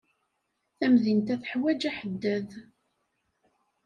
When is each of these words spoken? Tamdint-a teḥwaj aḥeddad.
Tamdint-a 0.77 1.35
teḥwaj 1.41 1.81
aḥeddad. 1.91 2.49